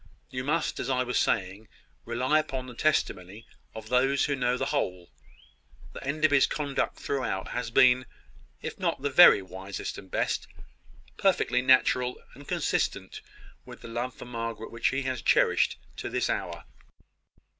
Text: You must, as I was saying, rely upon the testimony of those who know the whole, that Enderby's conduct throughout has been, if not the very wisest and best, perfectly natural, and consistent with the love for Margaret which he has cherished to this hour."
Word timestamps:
You 0.31 0.43
must, 0.43 0.79
as 0.79 0.89
I 0.89 1.03
was 1.03 1.19
saying, 1.19 1.67
rely 2.05 2.39
upon 2.39 2.65
the 2.65 2.73
testimony 2.73 3.45
of 3.75 3.89
those 3.89 4.25
who 4.25 4.35
know 4.35 4.57
the 4.57 4.65
whole, 4.73 5.11
that 5.93 6.03
Enderby's 6.07 6.47
conduct 6.47 6.97
throughout 6.97 7.49
has 7.49 7.69
been, 7.69 8.07
if 8.63 8.79
not 8.79 9.03
the 9.03 9.11
very 9.11 9.43
wisest 9.43 9.99
and 9.99 10.09
best, 10.09 10.47
perfectly 11.17 11.61
natural, 11.61 12.17
and 12.33 12.47
consistent 12.47 13.21
with 13.63 13.81
the 13.81 13.87
love 13.87 14.15
for 14.15 14.25
Margaret 14.25 14.71
which 14.71 14.87
he 14.87 15.03
has 15.03 15.21
cherished 15.21 15.77
to 15.97 16.09
this 16.09 16.31
hour." 16.31 16.63